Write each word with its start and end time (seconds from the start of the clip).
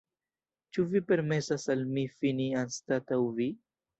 Ĉu 0.77 0.85
vi 0.93 1.01
permesas 1.09 1.67
al 1.75 1.85
mi 1.97 2.05
fini 2.13 2.49
anstataŭ 2.65 3.21
vi? 3.41 3.49